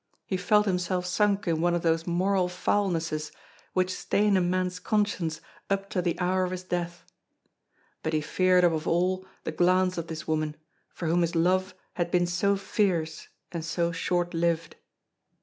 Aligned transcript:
He 0.25 0.35
felt 0.35 0.65
himself 0.65 1.05
sunk 1.05 1.47
in 1.47 1.61
one 1.61 1.75
of 1.75 1.83
those 1.83 2.07
moral 2.07 2.49
foulnesses 2.49 3.31
which 3.73 3.93
stain 3.93 4.35
a 4.35 4.41
man's 4.41 4.79
conscience 4.79 5.41
up 5.69 5.91
to 5.91 6.01
the 6.01 6.19
hour 6.19 6.43
of 6.43 6.49
his 6.49 6.63
death. 6.63 7.05
But 8.01 8.13
he 8.13 8.21
feared 8.21 8.63
above 8.63 8.87
all 8.87 9.27
the 9.43 9.51
glance 9.51 9.99
of 9.99 10.07
this 10.07 10.27
woman, 10.27 10.55
for 10.91 11.07
whom 11.07 11.21
his 11.21 11.35
love 11.35 11.75
had 11.93 12.09
been 12.09 12.25
so 12.25 12.55
fierce 12.55 13.27
and 13.51 13.63
so 13.63 13.91
short 13.91 14.33
lived. 14.33 14.75